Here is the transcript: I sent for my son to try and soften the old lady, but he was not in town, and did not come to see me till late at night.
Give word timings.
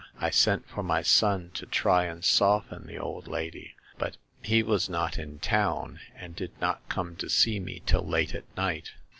I 0.19 0.31
sent 0.31 0.67
for 0.67 0.81
my 0.81 1.03
son 1.03 1.51
to 1.53 1.67
try 1.67 2.05
and 2.05 2.25
soften 2.25 2.87
the 2.87 2.97
old 2.97 3.27
lady, 3.27 3.75
but 3.99 4.17
he 4.41 4.63
was 4.63 4.89
not 4.89 5.19
in 5.19 5.37
town, 5.37 5.99
and 6.15 6.35
did 6.35 6.59
not 6.59 6.81
come 6.89 7.15
to 7.17 7.29
see 7.29 7.59
me 7.59 7.83
till 7.85 8.01
late 8.07 8.33
at 8.33 8.45
night. 8.57 8.93